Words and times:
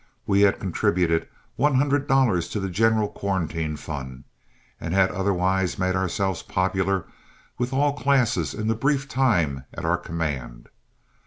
We 0.25 0.41
had 0.41 0.59
contributed 0.59 1.27
one 1.57 1.75
hundred 1.75 2.07
dollars 2.07 2.47
to 2.49 2.59
the 2.59 2.71
general 2.71 3.07
quarantine 3.07 3.75
fund, 3.75 4.23
and 4.79 4.95
had 4.95 5.11
otherwise 5.11 5.77
made 5.77 5.95
ourselves 5.95 6.41
popular 6.41 7.05
with 7.59 7.71
all 7.71 7.93
classes 7.93 8.55
in 8.55 8.67
the 8.67 8.73
brief 8.73 9.07
time 9.07 9.65
at 9.71 9.85
our 9.85 9.97
command. 9.97 10.69